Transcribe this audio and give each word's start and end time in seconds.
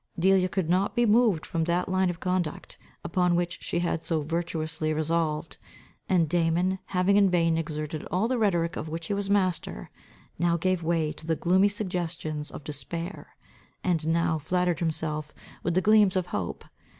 Delia 0.17 0.49
could 0.49 0.67
not 0.67 0.95
be 0.95 1.05
moved 1.05 1.45
from 1.45 1.65
that 1.65 1.87
line 1.87 2.09
of 2.09 2.19
conduct, 2.19 2.75
upon 3.03 3.35
which 3.35 3.59
she 3.61 3.77
had 3.77 4.01
so 4.03 4.23
virtuously 4.23 4.93
resolved. 4.95 5.57
And 6.09 6.27
Damon 6.27 6.79
having 6.85 7.17
in 7.17 7.29
vain 7.29 7.55
exerted 7.55 8.03
all 8.05 8.27
the 8.27 8.39
rhetoric 8.39 8.75
of 8.75 8.89
which 8.89 9.05
he 9.05 9.13
was 9.13 9.29
master, 9.29 9.91
now 10.39 10.57
gave 10.57 10.81
way 10.81 11.11
to 11.11 11.27
the 11.27 11.35
gloomy 11.35 11.69
suggestions 11.69 12.49
of 12.49 12.63
despair, 12.63 13.35
and 13.83 14.07
now 14.07 14.39
flattered 14.39 14.79
himself 14.79 15.35
with 15.61 15.75
the 15.75 15.81
gleams 15.81 16.15
of 16.15 16.25
hope. 16.25 16.65